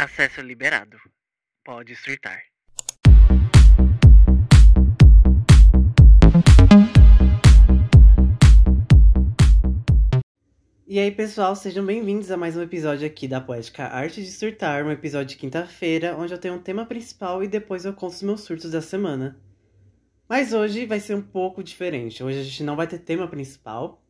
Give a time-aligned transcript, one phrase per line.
[0.00, 0.96] Acesso liberado.
[1.64, 2.40] Pode surtar.
[10.86, 14.86] E aí, pessoal, sejam bem-vindos a mais um episódio aqui da Poética Arte de Surtar,
[14.86, 18.22] um episódio de quinta-feira, onde eu tenho um tema principal e depois eu conto os
[18.22, 19.36] meus surtos da semana.
[20.28, 22.22] Mas hoje vai ser um pouco diferente.
[22.22, 24.00] Hoje a gente não vai ter tema principal.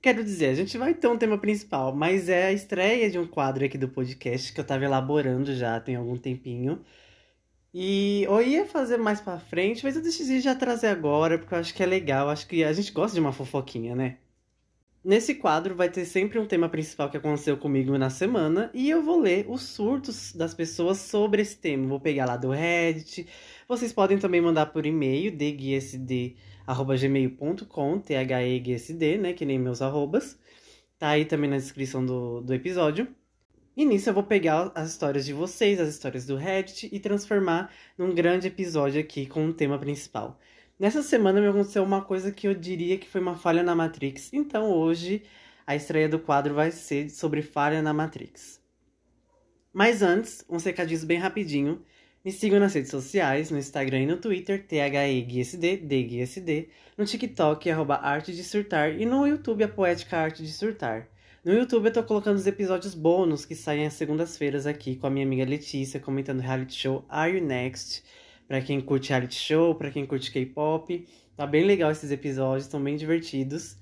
[0.00, 3.26] Quero dizer, a gente vai ter um tema principal, mas é a estreia de um
[3.26, 6.84] quadro aqui do podcast que eu tava elaborando já tem algum tempinho.
[7.74, 11.58] E eu ia fazer mais pra frente, mas eu decidi já trazer agora, porque eu
[11.58, 12.28] acho que é legal.
[12.30, 14.16] Acho que a gente gosta de uma fofoquinha, né?
[15.04, 19.02] Nesse quadro vai ter sempre um tema principal que aconteceu comigo na semana e eu
[19.04, 21.86] vou ler os surtos das pessoas sobre esse tema.
[21.86, 23.26] Vou pegar lá do Reddit.
[23.68, 26.55] Vocês podem também mandar por e-mail dguisd@gmail.com,
[28.00, 30.38] T H E G S D, né, que nem meus arrobas.
[30.98, 33.08] Tá aí também na descrição do, do episódio.
[33.76, 37.70] E nisso eu vou pegar as histórias de vocês, as histórias do Reddit e transformar
[37.98, 40.40] num grande episódio aqui com um tema principal.
[40.78, 44.32] Nessa semana me aconteceu uma coisa que eu diria que foi uma falha na Matrix.
[44.32, 45.22] Então hoje
[45.66, 48.62] a estreia do quadro vai ser sobre falha na Matrix.
[49.72, 51.82] Mas antes, uns recadinhos bem rapidinho.
[52.26, 58.00] Me sigam nas redes sociais, no Instagram e no Twitter, THEGSD, DGSD, no TikTok, arroba
[58.02, 61.06] Arte de Surtar, e no YouTube, a Poética Arte de Surtar.
[61.44, 65.10] No YouTube eu tô colocando os episódios bônus que saem às segundas-feiras aqui com a
[65.10, 68.02] minha amiga Letícia, comentando reality show Are You Next?
[68.48, 71.06] Pra quem curte reality show, pra quem curte K-pop.
[71.36, 73.76] Tá bem legal esses episódios, estão bem divertidos.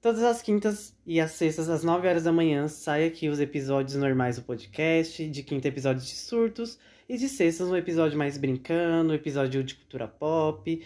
[0.00, 3.96] Todas as quintas e as sextas, às 9 horas da manhã, sai aqui os episódios
[3.96, 9.12] normais do podcast, de quinta episódio de surtos, e de sextas um episódio mais brincando,
[9.12, 10.82] um episódio de cultura pop.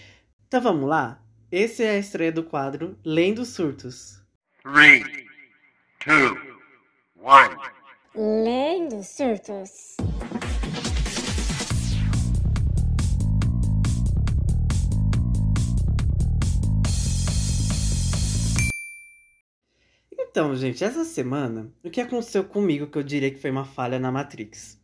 [0.49, 1.23] Então vamos lá?
[1.49, 4.21] Esse é a estreia do quadro Lendo Surtos.
[4.65, 5.05] 3,
[6.05, 6.33] 2,
[8.17, 8.43] 1.
[8.43, 9.97] Lendo surtos.
[20.35, 24.01] Então, gente, essa semana, o que aconteceu comigo que eu diria que foi uma falha
[24.01, 24.83] na Matrix?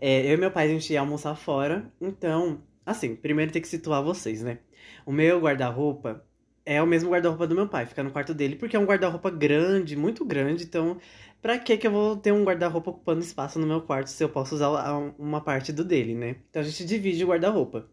[0.00, 3.68] É, eu e meu pai, a gente ia almoçar fora, então, assim, primeiro tem que
[3.68, 4.60] situar vocês, né?
[5.04, 6.24] O meu guarda-roupa
[6.64, 9.28] é o mesmo guarda-roupa do meu pai, fica no quarto dele, porque é um guarda-roupa
[9.30, 10.96] grande, muito grande, então,
[11.42, 14.30] pra que que eu vou ter um guarda-roupa ocupando espaço no meu quarto se eu
[14.30, 14.70] posso usar
[15.18, 16.36] uma parte do dele, né?
[16.48, 17.86] Então a gente divide o guarda-roupa.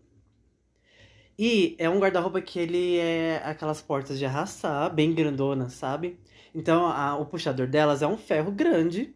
[1.38, 6.18] E é um guarda-roupa que ele é aquelas portas de arrastar, bem grandonas, sabe?
[6.56, 9.14] Então a, o puxador delas é um ferro grande.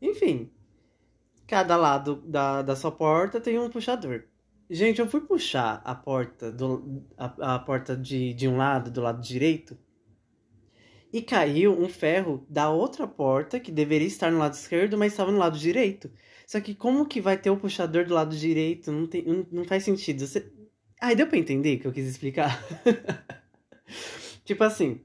[0.00, 0.48] Enfim,
[1.46, 4.22] cada lado da, da sua porta tem um puxador.
[4.70, 9.02] Gente, eu fui puxar a porta do a, a porta de, de um lado, do
[9.02, 9.76] lado direito,
[11.12, 15.32] e caiu um ferro da outra porta que deveria estar no lado esquerdo, mas estava
[15.32, 16.10] no lado direito.
[16.46, 18.92] Só que como que vai ter o puxador do lado direito?
[18.92, 20.26] Não, tem, não, não faz sentido.
[20.26, 20.50] Você...
[21.00, 22.62] Ai, deu pra entender o que eu quis explicar?
[24.44, 25.00] tipo assim,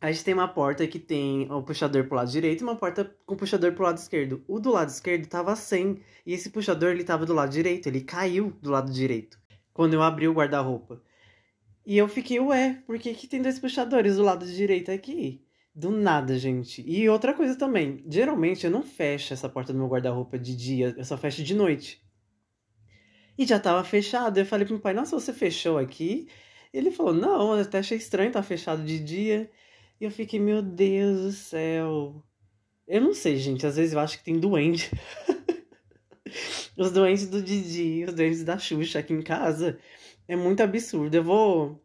[0.00, 3.16] a gente tem uma porta que tem o puxador pro lado direito e uma porta
[3.24, 4.44] com puxador pro lado esquerdo.
[4.46, 8.02] O do lado esquerdo tava sem, e esse puxador ele tava do lado direito, ele
[8.02, 9.38] caiu do lado direito
[9.72, 11.02] quando eu abri o guarda-roupa.
[11.84, 15.42] E eu fiquei, ué, por que, que tem dois puxadores do lado direito aqui?
[15.74, 16.82] Do nada, gente.
[16.86, 20.94] E outra coisa também, geralmente eu não fecho essa porta do meu guarda-roupa de dia,
[20.96, 22.02] eu só fecho de noite.
[23.38, 24.38] E já tava fechado.
[24.38, 26.28] Eu falei pro meu pai, nossa, você fechou aqui?
[26.72, 29.50] Ele falou, não, eu até achei estranho, tá fechado de dia.
[30.00, 32.22] E eu fiquei, meu Deus do céu.
[32.86, 33.66] Eu não sei, gente.
[33.66, 34.90] Às vezes eu acho que tem doente.
[36.76, 39.78] os doentes do Didi, os doentes da Xuxa aqui em casa.
[40.28, 41.14] É muito absurdo.
[41.14, 41.82] Eu vou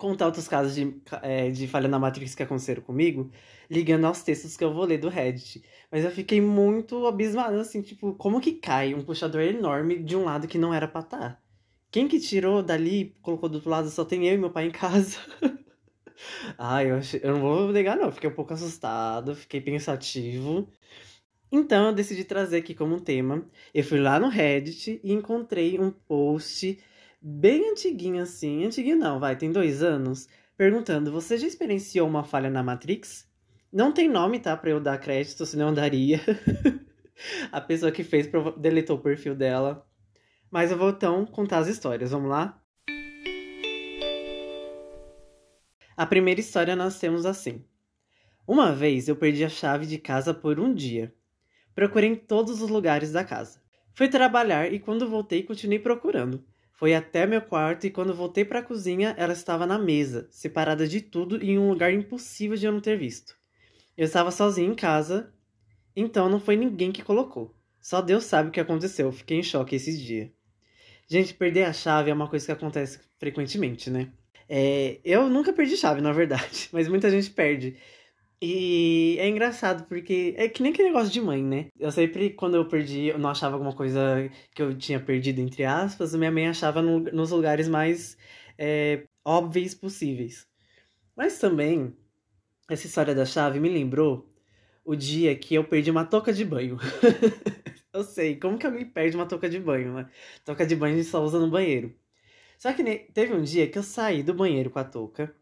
[0.00, 3.30] contar outros casos de, é, de falha na Matrix que aconteceram comigo,
[3.68, 5.62] ligando aos textos que eu vou ler do Reddit.
[5.90, 10.24] Mas eu fiquei muito abismada, assim, tipo, como que cai um puxador enorme de um
[10.24, 11.18] lado que não era pra estar?
[11.18, 11.42] Tá?
[11.90, 13.90] Quem que tirou dali colocou do outro lado?
[13.90, 15.18] Só tem eu e meu pai em casa.
[16.58, 18.12] Ah, eu, achei, eu não vou negar, não.
[18.12, 20.68] Fiquei um pouco assustado, fiquei pensativo.
[21.52, 23.44] Então, eu decidi trazer aqui como tema.
[23.74, 26.78] Eu fui lá no Reddit e encontrei um post
[27.20, 28.64] bem antiguinho assim.
[28.64, 30.28] Antiguinho não, vai, tem dois anos.
[30.56, 33.28] Perguntando: Você já experienciou uma falha na Matrix?
[33.72, 34.56] Não tem nome, tá?
[34.56, 36.20] Pra eu dar crédito, senão eu daria.
[37.52, 38.28] A pessoa que fez
[38.58, 39.86] deletou o perfil dela.
[40.50, 42.10] Mas eu vou então contar as histórias.
[42.10, 42.60] Vamos lá?
[46.00, 47.62] A primeira história nós temos assim.
[48.48, 51.14] Uma vez eu perdi a chave de casa por um dia.
[51.74, 53.60] Procurei em todos os lugares da casa.
[53.92, 56.42] Fui trabalhar e quando voltei continuei procurando.
[56.72, 60.88] Fui até meu quarto e quando voltei para a cozinha, ela estava na mesa, separada
[60.88, 63.36] de tudo e em um lugar impossível de eu não ter visto.
[63.94, 65.30] Eu estava sozinho em casa,
[65.94, 67.54] então não foi ninguém que colocou.
[67.78, 69.12] Só Deus sabe o que aconteceu.
[69.12, 70.30] Fiquei em choque esses dias.
[71.06, 74.10] Gente, perder a chave é uma coisa que acontece frequentemente, né?
[74.52, 77.76] É, eu nunca perdi chave, na verdade, mas muita gente perde.
[78.42, 81.68] E é engraçado, porque é que nem aquele negócio de mãe, né?
[81.78, 85.64] Eu sempre, quando eu perdi, eu não achava alguma coisa que eu tinha perdido, entre
[85.64, 88.16] aspas, minha mãe achava no, nos lugares mais
[88.58, 90.48] é, óbvios possíveis.
[91.16, 91.96] Mas também,
[92.70, 94.28] essa história da chave me lembrou
[94.84, 96.78] o dia que eu perdi uma touca de banho.
[97.92, 100.10] eu sei, como que alguém perde uma touca de banho, né?
[100.66, 101.94] De banho a gente só usa no banheiro.
[102.60, 102.84] Só que
[103.14, 105.34] teve um dia que eu saí do banheiro com a touca.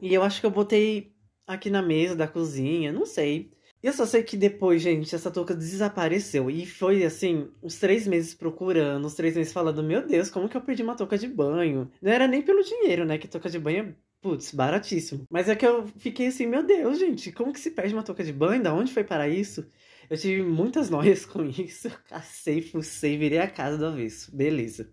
[0.00, 1.14] E eu acho que eu botei
[1.46, 3.52] aqui na mesa da cozinha, não sei.
[3.82, 6.50] E eu só sei que depois, gente, essa touca desapareceu.
[6.50, 10.56] E foi assim, uns três meses procurando, uns três meses falando, meu Deus, como que
[10.56, 11.90] eu perdi uma touca de banho?
[12.00, 13.18] Não era nem pelo dinheiro, né?
[13.18, 15.26] Que touca de banho é, putz, baratíssimo.
[15.30, 18.24] Mas é que eu fiquei assim, meu Deus, gente, como que se perde uma touca
[18.24, 18.62] de banho?
[18.62, 19.66] Da onde foi para isso?
[20.08, 21.90] Eu tive muitas noias com isso.
[22.08, 24.34] Cacei, fucei, virei a casa do avesso.
[24.34, 24.90] Beleza.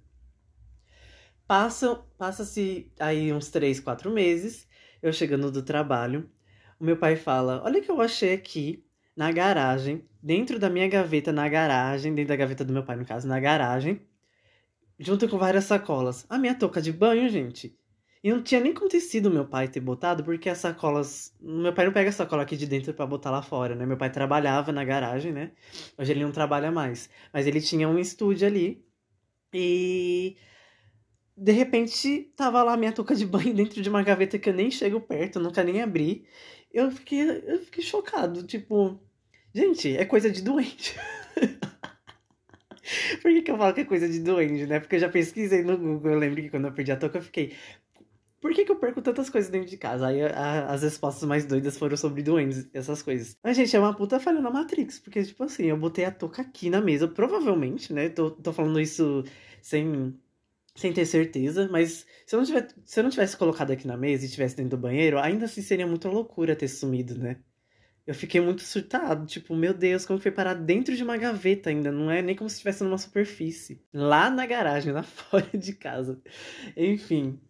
[1.47, 2.43] Passa-se passa
[2.99, 4.67] aí uns três, quatro meses,
[5.01, 6.29] eu chegando do trabalho,
[6.79, 8.85] o meu pai fala: Olha o que eu achei aqui
[9.15, 13.05] na garagem, dentro da minha gaveta na garagem, dentro da gaveta do meu pai, no
[13.05, 14.01] caso, na garagem,
[14.99, 16.25] junto com várias sacolas.
[16.29, 17.77] A minha touca de banho, gente.
[18.23, 21.33] E não tinha nem acontecido meu pai ter botado, porque as sacolas.
[21.39, 23.85] Meu pai não pega a sacola aqui de dentro para botar lá fora, né?
[23.85, 25.51] Meu pai trabalhava na garagem, né?
[25.97, 27.09] Hoje ele não trabalha mais.
[27.31, 28.83] Mas ele tinha um estúdio ali.
[29.53, 30.35] E.
[31.37, 34.71] De repente, tava lá minha touca de banho dentro de uma gaveta que eu nem
[34.71, 36.25] chego perto, nunca nem abri
[36.71, 38.43] eu fiquei, eu fiquei chocado.
[38.43, 38.99] Tipo,
[39.53, 40.95] gente, é coisa de doente.
[43.21, 44.79] Por que, que eu falo que é coisa de doente, né?
[44.79, 46.11] Porque eu já pesquisei no Google.
[46.11, 47.53] Eu lembro que quando eu perdi a touca, eu fiquei.
[48.39, 50.07] Por que, que eu perco tantas coisas dentro de casa?
[50.07, 53.35] Aí a, as respostas mais doidas foram sobre doentes, essas coisas.
[53.43, 54.99] Mas, gente, é uma puta falha na Matrix.
[54.99, 57.07] Porque, tipo assim, eu botei a touca aqui na mesa.
[57.07, 58.07] Provavelmente, né?
[58.09, 59.23] Tô, tô falando isso
[59.61, 60.17] sem
[60.77, 63.97] sem ter certeza, mas se eu, não tivesse, se eu não tivesse colocado aqui na
[63.97, 67.37] mesa e tivesse dentro do banheiro, ainda assim seria muita loucura ter sumido, né?
[68.05, 71.91] Eu fiquei muito surtado, tipo, meu Deus, como foi parar dentro de uma gaveta ainda?
[71.91, 73.81] Não é nem como se estivesse numa superfície.
[73.91, 76.21] Lá na garagem, lá fora de casa.
[76.77, 77.41] Enfim,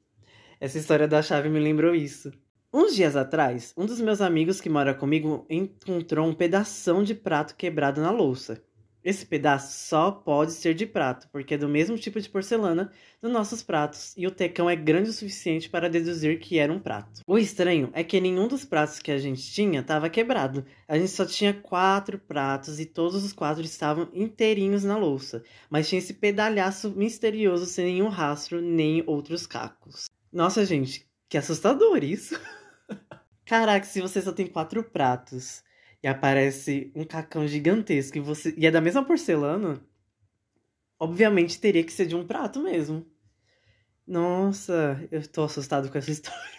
[0.59, 2.31] essa história da chave me lembrou isso.
[2.73, 7.55] Uns dias atrás, um dos meus amigos que mora comigo encontrou um pedação de prato
[7.55, 8.63] quebrado na louça.
[9.07, 13.31] Esse pedaço só pode ser de prato, porque é do mesmo tipo de porcelana dos
[13.31, 17.21] nossos pratos, e o tecão é grande o suficiente para deduzir que era um prato.
[17.25, 20.65] O estranho é que nenhum dos pratos que a gente tinha estava quebrado.
[20.89, 25.87] A gente só tinha quatro pratos e todos os quatro estavam inteirinhos na louça, mas
[25.87, 30.09] tinha esse pedalhaço misterioso sem nenhum rastro nem outros cacos.
[30.33, 32.37] Nossa, gente, que assustador isso!
[33.45, 35.63] Caraca, se você só tem quatro pratos
[36.03, 39.81] e aparece um cacão gigantesco e você e é da mesma porcelana,
[40.99, 43.05] obviamente teria que ser de um prato mesmo.
[44.05, 46.57] Nossa, eu tô assustado com essa história.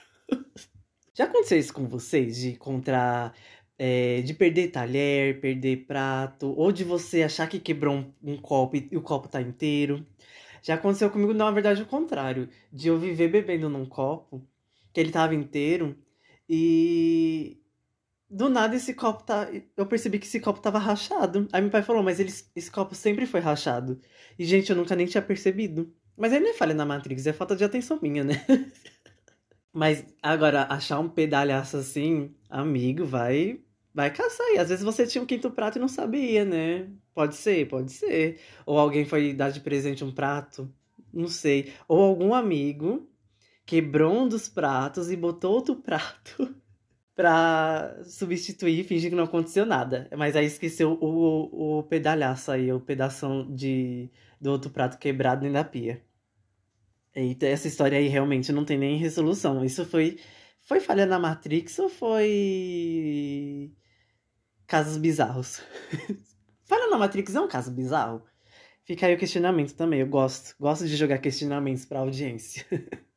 [1.14, 3.34] Já aconteceu isso com vocês de encontrar
[3.78, 8.76] é, de perder talher, perder prato, ou de você achar que quebrou um, um copo
[8.76, 10.04] e, o copo tá inteiro?
[10.62, 12.48] Já aconteceu comigo, na verdade, o contrário.
[12.72, 14.42] De eu viver bebendo num copo,
[14.92, 15.96] que ele tava inteiro,
[16.48, 17.58] e
[18.30, 19.48] do nada esse copo tá.
[19.76, 21.48] Eu percebi que esse copo tava rachado.
[21.52, 24.00] Aí meu pai falou, mas ele, esse copo sempre foi rachado.
[24.38, 25.92] E, gente, eu nunca nem tinha percebido.
[26.16, 28.44] Mas aí não é falha na Matrix, é falta de atenção minha, né?
[29.72, 33.60] mas agora, achar um pedalhaço assim, amigo, vai.
[33.94, 34.58] Vai caçar aí.
[34.58, 36.88] Às vezes você tinha um quinto prato e não sabia, né?
[37.14, 38.40] Pode ser, pode ser.
[38.66, 40.72] Ou alguém foi dar de presente um prato.
[41.12, 41.72] Não sei.
[41.88, 43.08] Ou algum amigo
[43.66, 46.54] quebrou um dos pratos e botou outro prato
[47.18, 50.08] pra substituir e fingir que não aconteceu nada.
[50.16, 54.08] Mas aí esqueceu o, o pedalhaço aí, o pedaço de,
[54.40, 56.00] do outro prato quebrado dentro da pia.
[57.12, 59.64] Eita, essa história aí realmente não tem nem resolução.
[59.64, 60.20] Isso foi,
[60.60, 63.72] foi falha na Matrix ou foi.
[64.64, 65.60] Casos bizarros?
[66.66, 68.22] falha na Matrix é um caso bizarro?
[68.84, 69.98] Fica aí o questionamento também.
[70.02, 70.54] Eu gosto.
[70.60, 72.64] Gosto de jogar questionamentos pra audiência.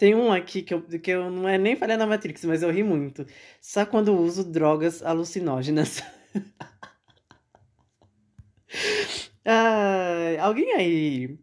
[0.00, 2.70] Tem um aqui que eu, que eu não é nem falha na Matrix, mas eu
[2.70, 3.26] ri muito.
[3.60, 6.02] Só quando uso drogas alucinógenas.
[9.44, 11.38] ah, alguém aí,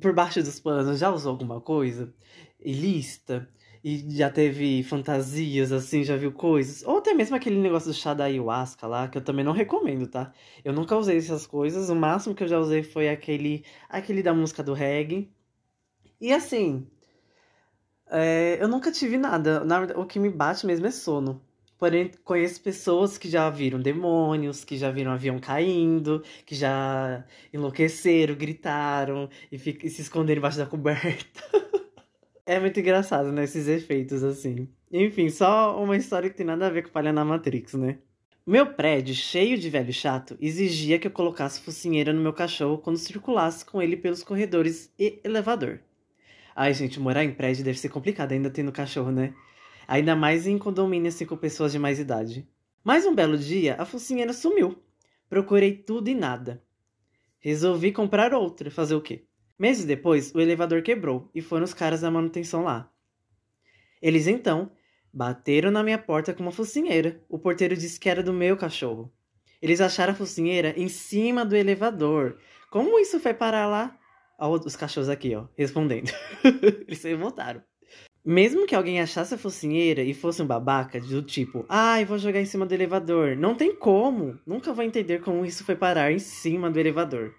[0.00, 2.14] por baixo dos panos, já usou alguma coisa
[2.58, 3.46] ilícita?
[3.84, 6.82] E já teve fantasias, assim, já viu coisas?
[6.84, 10.06] Ou até mesmo aquele negócio do chá da ayahuasca lá, que eu também não recomendo,
[10.06, 10.32] tá?
[10.64, 11.90] Eu nunca usei essas coisas.
[11.90, 15.30] O máximo que eu já usei foi aquele, aquele da música do reggae.
[16.20, 16.86] E assim,
[18.10, 19.64] é, eu nunca tive nada.
[19.64, 21.40] Na verdade, o que me bate mesmo é sono.
[21.78, 28.34] Porém, conheço pessoas que já viram demônios, que já viram avião caindo, que já enlouqueceram,
[28.34, 31.40] gritaram e, e se esconderam embaixo da coberta.
[32.44, 33.44] é muito engraçado, né?
[33.44, 34.68] Esses efeitos assim.
[34.90, 37.98] Enfim, só uma história que tem nada a ver com Falha na Matrix, né?
[38.44, 42.96] Meu prédio, cheio de velho chato, exigia que eu colocasse focinheira no meu cachorro quando
[42.96, 45.80] circulasse com ele pelos corredores e elevador.
[46.60, 49.32] Ai, gente, morar em prédio deve ser complicado ainda tendo cachorro, né?
[49.86, 52.48] Ainda mais em condomínio assim com pessoas de mais idade.
[52.82, 54.76] Mas um belo dia, a focinheira sumiu.
[55.28, 56.60] Procurei tudo e nada.
[57.38, 59.24] Resolvi comprar outra, fazer o quê?
[59.56, 62.92] Meses depois, o elevador quebrou e foram os caras da manutenção lá.
[64.02, 64.72] Eles então
[65.14, 67.22] bateram na minha porta com uma focinheira.
[67.28, 69.12] O porteiro disse que era do meu cachorro.
[69.62, 72.36] Eles acharam a focinheira em cima do elevador.
[72.68, 73.97] Como isso foi parar lá?
[74.38, 76.12] Os cachorros aqui, ó, respondendo.
[76.86, 77.62] Eles se revoltaram.
[78.24, 82.40] Mesmo que alguém achasse a focinheira e fosse um babaca, do tipo, ai, vou jogar
[82.40, 83.36] em cima do elevador.
[83.36, 84.38] Não tem como.
[84.46, 87.34] Nunca vou entender como isso foi parar em cima do elevador.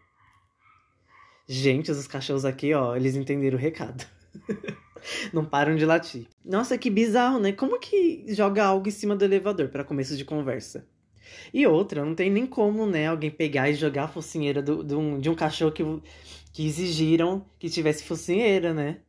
[1.48, 4.06] Gente, os cachorros aqui, ó, eles entenderam o recado.
[5.34, 6.28] Não param de latir.
[6.44, 7.52] Nossa, que bizarro, né?
[7.52, 10.86] Como que joga algo em cima do elevador para começo de conversa?
[11.54, 15.20] E outra, não tem nem como, né, alguém pegar e jogar a focinheira do, do
[15.20, 15.84] de um cachorro que,
[16.52, 19.02] que exigiram que tivesse focinheira, né?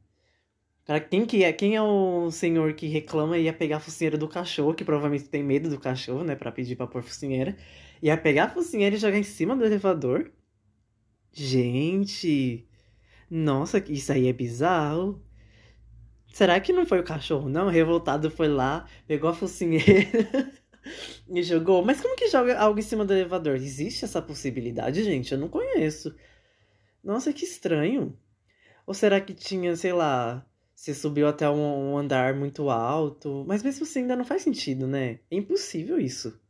[0.84, 1.52] Cara, quem que é?
[1.52, 5.28] Quem é o senhor que reclama e ia pegar a focinheira do cachorro, que provavelmente
[5.28, 7.56] tem medo do cachorro, né, Pra pedir pra pôr focinheira,
[8.02, 10.32] ia pegar a focinheira e jogar em cima do elevador?
[11.32, 12.66] Gente,
[13.30, 15.22] nossa, isso aí é bizarro.
[16.32, 17.66] Será que não foi o cachorro, não?
[17.66, 20.52] O revoltado foi lá, pegou a focinheira
[21.28, 21.84] e jogou.
[21.84, 23.56] Mas como que joga algo em cima do elevador?
[23.56, 25.32] Existe essa possibilidade, gente?
[25.32, 26.14] Eu não conheço.
[27.02, 28.16] Nossa, que estranho.
[28.86, 33.44] Ou será que tinha, sei lá, você subiu até um, um andar muito alto?
[33.46, 35.20] Mas mesmo assim ainda não faz sentido, né?
[35.30, 36.40] É impossível isso.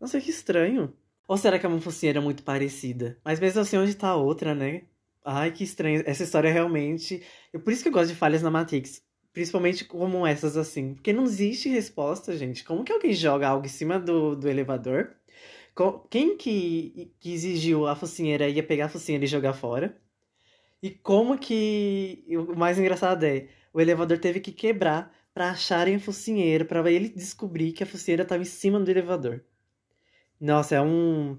[0.00, 0.92] Nossa, que estranho.
[1.26, 3.18] Ou será que é uma focinheira muito parecida?
[3.24, 4.82] Mas mesmo assim, onde tá a outra, né?
[5.24, 6.02] Ai, que estranho.
[6.06, 7.22] Essa história realmente.
[7.52, 9.02] É por isso que eu gosto de falhas na Matrix.
[9.32, 10.94] Principalmente como essas assim.
[10.94, 12.64] Porque não existe resposta, gente.
[12.64, 15.17] Como que alguém joga algo em cima do, do elevador?
[16.10, 19.96] Quem que, que exigiu a focinheira ia pegar a focinheira e jogar fora?
[20.82, 22.24] E como que.
[22.30, 27.08] O mais engraçado é: o elevador teve que quebrar pra acharem a focinheira, pra ele
[27.08, 29.44] descobrir que a focinheira tava em cima do elevador.
[30.40, 31.38] Nossa, é um.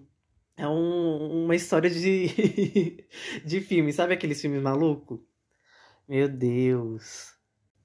[0.58, 2.28] É um, uma história de,
[3.46, 5.20] de filme, sabe aqueles filmes malucos?
[6.08, 7.34] Meu Deus.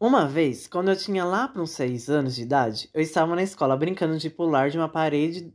[0.00, 3.42] Uma vez, quando eu tinha lá para uns 6 anos de idade, eu estava na
[3.42, 5.54] escola brincando de pular de uma parede par-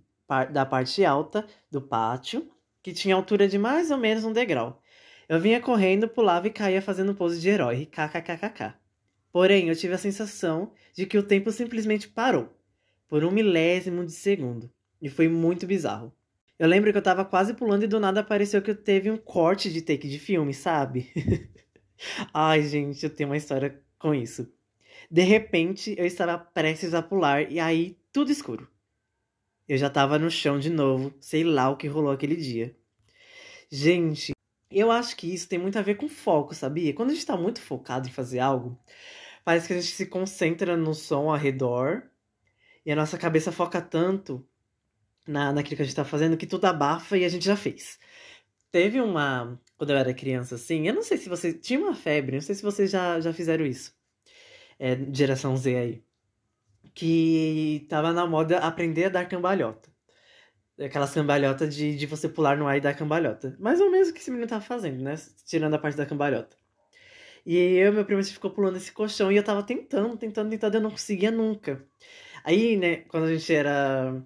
[0.52, 2.50] da parte alta do pátio,
[2.82, 4.82] que tinha altura de mais ou menos um degrau.
[5.28, 8.74] Eu vinha correndo, pulava e caía fazendo pose de herói, kkkk.
[9.32, 12.50] Porém, eu tive a sensação de que o tempo simplesmente parou,
[13.08, 14.72] por um milésimo de segundo,
[15.02, 16.12] e foi muito bizarro.
[16.58, 19.18] Eu lembro que eu tava quase pulando e do nada apareceu que eu teve um
[19.18, 21.10] corte de take de filme, sabe?
[22.34, 24.52] Ai, gente, eu tenho uma história com isso.
[25.10, 28.68] De repente, eu estava prestes a pular e aí tudo escuro.
[29.70, 32.76] Eu já tava no chão de novo, sei lá o que rolou aquele dia.
[33.72, 34.34] Gente,
[34.72, 36.94] eu acho que isso tem muito a ver com foco, sabia?
[36.94, 38.80] Quando a gente tá muito focado em fazer algo,
[39.46, 42.04] parece que a gente se concentra no som ao redor
[42.86, 44.44] e a nossa cabeça foca tanto
[45.28, 48.00] na, naquilo que a gente tá fazendo que tudo abafa e a gente já fez.
[48.72, 49.60] Teve uma.
[49.78, 51.54] Quando eu era criança, assim, eu não sei se você.
[51.54, 53.96] Tinha uma febre, não sei se vocês já, já fizeram isso.
[54.80, 56.04] É, geração Z aí.
[56.94, 59.90] Que tava na moda aprender a dar cambalhota.
[60.80, 63.56] Aquelas cambalhotas de, de você pular no ar e dar cambalhota.
[63.60, 65.16] Mais ou menos o que esse menino tava fazendo, né?
[65.46, 66.56] Tirando a parte da cambalhota.
[67.46, 70.50] E eu e meu primo a ficou pulando esse colchão e eu tava tentando, tentando,
[70.50, 71.84] tentando, eu não conseguia nunca.
[72.44, 74.22] Aí, né, quando a gente era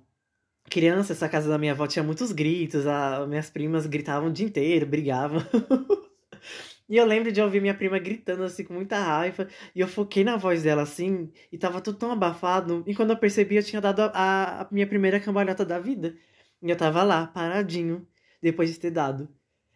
[0.70, 4.46] criança, essa casa da minha avó tinha muitos gritos, a, minhas primas gritavam o dia
[4.46, 5.42] inteiro, brigavam.
[6.94, 10.24] e eu lembro de ouvir minha prima gritando assim com muita raiva, e eu foquei
[10.24, 13.82] na voz dela assim, e tava tudo tão abafado, e quando eu percebi eu tinha
[13.82, 16.16] dado a, a- minha primeira cambalhota da vida.
[16.62, 18.08] E eu tava lá, paradinho,
[18.42, 19.28] depois de ter dado.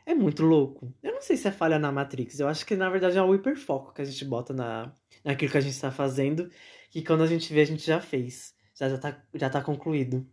[0.06, 0.94] É muito louco.
[1.04, 3.36] Eu não sei se é falha na Matrix, eu acho que na verdade é o
[3.36, 4.94] hiperfoco que a gente bota na,
[5.24, 6.50] naquilo que a gente tá fazendo,
[6.90, 10.26] que quando a gente vê a gente já fez, já, já, tá, já tá concluído.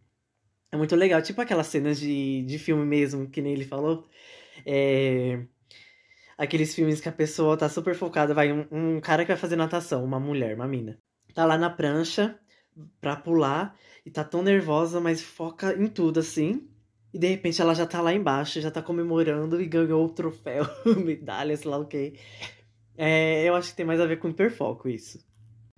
[0.72, 4.08] É muito legal, tipo aquelas cenas de, de filme mesmo, que nem ele falou.
[4.66, 5.46] É...
[6.36, 9.56] Aqueles filmes que a pessoa tá super focada, vai um, um cara que vai fazer
[9.56, 10.98] natação, uma mulher, uma mina.
[11.34, 12.38] Tá lá na prancha
[13.00, 16.68] pra pular e tá tão nervosa, mas foca em tudo assim.
[17.12, 20.64] E de repente ela já tá lá embaixo, já tá comemorando e ganhou o troféu,
[21.04, 22.14] medalha, sei lá o que.
[22.96, 25.24] É, eu acho que tem mais a ver com hiperfoco isso.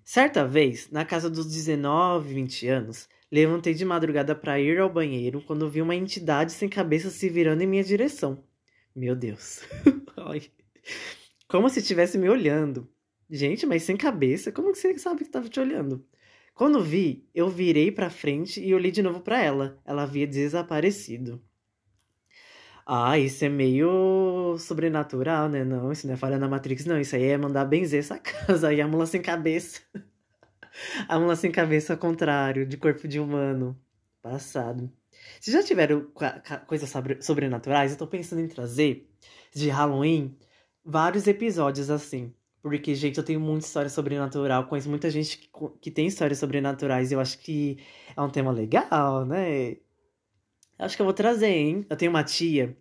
[0.02, 5.42] Certa vez, na casa dos 19, 20 anos, levantei de madrugada para ir ao banheiro
[5.42, 8.42] quando vi uma entidade sem cabeça se virando em minha direção.
[8.94, 9.60] Meu Deus.
[11.49, 12.88] Como se estivesse me olhando.
[13.28, 14.52] Gente, mas sem cabeça?
[14.52, 16.04] Como que você sabe que estava te olhando?
[16.54, 19.78] Quando vi, eu virei para frente e olhei de novo para ela.
[19.85, 21.42] Ela havia desaparecido.
[22.87, 25.64] Ah, isso é meio sobrenatural, né?
[25.64, 27.00] Não, isso não é falha na Matrix, não.
[27.00, 28.73] Isso aí é mandar benzer essa casa.
[28.73, 29.83] E a mula sem cabeça.
[31.09, 33.76] a mula sem cabeça ao contrário, de corpo de humano.
[34.23, 34.90] Passado.
[35.40, 36.11] Se já tiveram
[36.66, 39.09] coisas sobrenaturais, eu tô pensando em trazer
[39.55, 40.37] de Halloween
[40.85, 42.33] vários episódios assim.
[42.62, 44.66] Porque, gente, eu tenho muita história sobrenatural.
[44.66, 45.49] Conheço muita gente que,
[45.81, 47.11] que tem histórias sobrenaturais.
[47.11, 47.78] E eu acho que
[48.16, 49.76] é um tema legal, né?
[50.78, 51.87] Acho que eu vou trazer, hein?
[51.88, 52.76] Eu tenho uma tia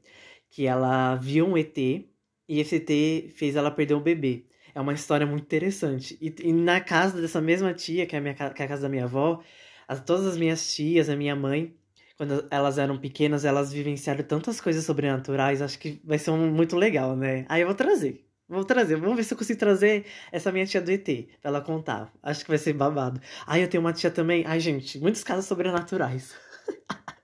[0.50, 4.46] que ela viu um ET e esse ET fez ela perder um bebê.
[4.74, 6.18] É uma história muito interessante.
[6.22, 8.82] E, e na casa dessa mesma tia, que é a, minha, que é a casa
[8.84, 9.42] da minha avó,
[9.88, 11.76] as, todas as minhas tias, a minha mãe,
[12.18, 15.62] quando elas eram pequenas, elas vivenciaram tantas coisas sobrenaturais.
[15.62, 17.46] Acho que vai ser um, muito legal, né?
[17.50, 18.26] Aí eu vou trazer.
[18.48, 21.04] Vou trazer, vamos ver se eu consigo trazer essa minha tia do ET
[21.42, 22.14] pra ela contar.
[22.22, 23.20] Acho que vai ser babado.
[23.48, 24.44] Aí eu tenho uma tia também.
[24.46, 26.36] Ai, gente, muitos casos sobrenaturais.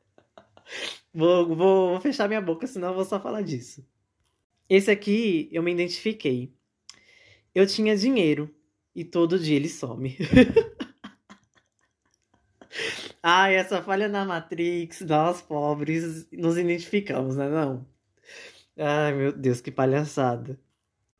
[1.14, 3.86] Vou, vou, vou fechar minha boca, senão eu vou só falar disso.
[4.70, 6.54] Esse aqui eu me identifiquei.
[7.54, 8.50] Eu tinha dinheiro
[8.96, 10.18] e todo dia ele some.
[13.24, 17.50] Ai, essa falha na Matrix, nós pobres nos identificamos, né?
[17.50, 17.86] Não.
[18.78, 20.60] Ai, meu Deus, que palhaçada.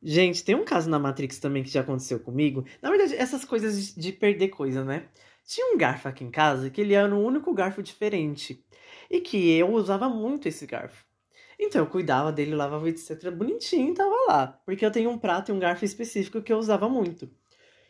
[0.02, 2.64] Gente, tem um caso na Matrix também que já aconteceu comigo.
[2.82, 5.08] Na verdade, essas coisas de perder coisa, né?
[5.46, 8.64] Tinha um garfo aqui em casa que ele era o único garfo diferente
[9.10, 11.06] e que eu usava muito esse garfo.
[11.58, 13.30] Então eu cuidava dele, lavava etc.
[13.30, 14.48] bonitinho tava lá.
[14.66, 17.30] Porque eu tenho um prato e um garfo específico que eu usava muito.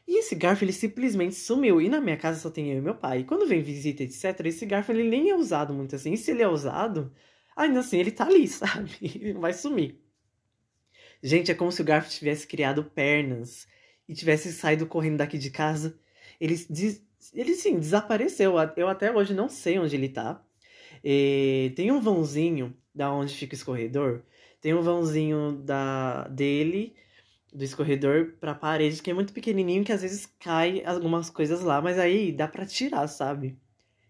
[0.07, 1.81] E esse garfo ele simplesmente sumiu.
[1.81, 3.21] E na minha casa só tem eu e meu pai.
[3.21, 6.13] E quando vem visita, etc., esse garfo ele nem é usado muito assim.
[6.13, 7.13] E se ele é usado,
[7.57, 8.91] ainda assim ele tá ali, sabe?
[9.01, 10.01] Ele vai sumir.
[11.23, 13.67] Gente, é como se o garfo tivesse criado pernas
[14.09, 15.99] e tivesse saído correndo daqui de casa.
[16.41, 16.57] Ele,
[17.33, 18.55] ele sim, desapareceu.
[18.77, 20.43] Eu até hoje não sei onde ele tá.
[21.05, 24.23] E tem um vãozinho da onde fica o escorredor.
[24.61, 26.95] Tem um vãozinho da dele,
[27.53, 31.81] do escorredor, pra parede, que é muito pequenininho, que às vezes cai algumas coisas lá,
[31.81, 33.59] mas aí dá pra tirar, sabe?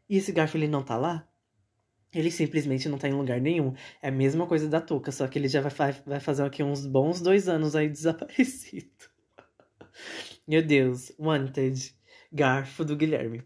[0.08, 1.26] E esse garfo, ele não tá lá?
[2.14, 3.74] Ele simplesmente não tá em lugar nenhum.
[4.02, 6.86] É a mesma coisa da touca, só que ele já vai, vai fazer aqui uns
[6.86, 8.90] bons dois anos aí desaparecido.
[10.46, 11.94] Meu Deus, Wanted,
[12.30, 13.42] garfo do Guilherme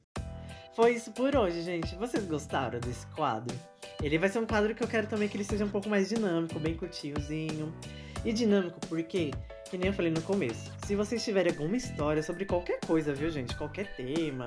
[0.76, 1.96] foi isso por hoje, gente.
[1.96, 3.58] Vocês gostaram desse quadro?
[4.02, 6.10] Ele vai ser um quadro que eu quero também que ele seja um pouco mais
[6.10, 7.74] dinâmico, bem curtinhozinho.
[8.22, 9.30] E dinâmico porque,
[9.70, 13.30] que nem eu falei no começo, se vocês tiverem alguma história sobre qualquer coisa, viu,
[13.30, 13.56] gente?
[13.56, 14.46] Qualquer tema,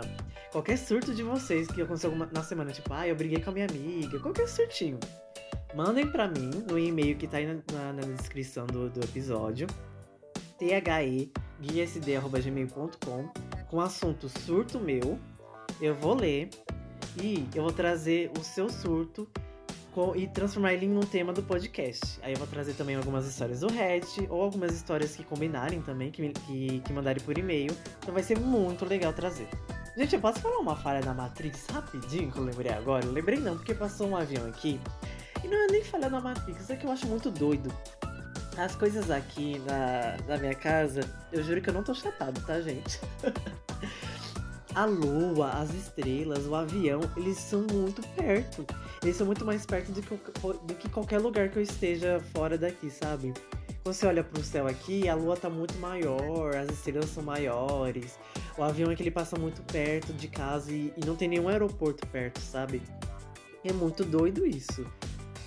[0.52, 3.68] qualquer surto de vocês que aconteceu na semana, tipo, ah, eu briguei com a minha
[3.68, 5.00] amiga, qualquer surtinho.
[5.76, 7.62] Mandem pra mim no e-mail que tá aí na,
[7.94, 9.68] na, descrição do, do episódio
[10.58, 13.30] the.guiasd.gmail.com
[13.70, 15.20] com assunto surto meu
[15.80, 16.50] eu vou ler
[17.22, 19.26] e eu vou trazer o seu surto
[20.16, 22.20] e transformar ele em um tema do podcast.
[22.22, 26.12] Aí eu vou trazer também algumas histórias do Reddit ou algumas histórias que combinarem também,
[26.12, 27.76] que, que, que mandarem por e-mail.
[28.00, 29.48] Então vai ser muito legal trazer.
[29.98, 33.06] Gente, eu posso falar uma falha da Matrix rapidinho que eu lembrei agora?
[33.06, 34.80] Eu lembrei não, porque passou um avião aqui.
[35.44, 37.74] E não é nem falha da Matrix, é que eu acho muito doido.
[38.58, 42.62] As coisas aqui na, na minha casa, eu juro que eu não tô chapado, tá,
[42.62, 43.00] gente?
[44.76, 48.66] a lua, as estrelas, o avião, eles são muito perto.
[49.02, 52.58] Eles são muito mais perto do que, do que qualquer lugar que eu esteja fora
[52.58, 53.34] daqui, sabe?
[53.84, 58.20] Quando você olha pro céu aqui, a lua tá muito maior, as estrelas são maiores,
[58.58, 61.48] o avião é que ele passa muito perto de casa e, e não tem nenhum
[61.48, 62.82] aeroporto perto, sabe?
[63.64, 64.86] É muito doido isso.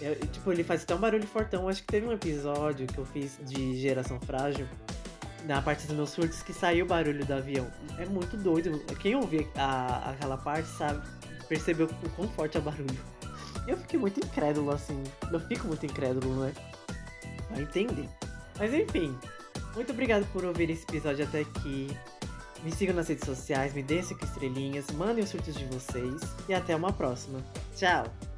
[0.01, 1.69] É, tipo, ele faz um barulho fortão.
[1.69, 4.67] Acho que teve um episódio que eu fiz de geração frágil
[5.45, 7.67] na parte dos meus surtos que saiu o barulho do avião.
[7.99, 8.79] É muito doido.
[9.01, 11.01] Quem ouviu a, aquela parte sabe,
[11.49, 12.99] percebeu o quão forte é o barulho.
[13.67, 15.03] Eu fiquei muito incrédulo assim.
[15.31, 16.53] Eu fico muito incrédulo, né?
[17.51, 18.09] Vai entender.
[18.59, 19.17] Mas enfim,
[19.75, 21.89] muito obrigado por ouvir esse episódio até aqui.
[22.63, 26.55] Me sigam nas redes sociais, me deem 5 estrelinhas, mandem os surtos de vocês e
[26.55, 27.43] até uma próxima.
[27.75, 28.32] Tchau!